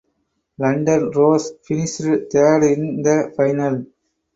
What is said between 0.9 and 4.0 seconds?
Roar finished third in the final.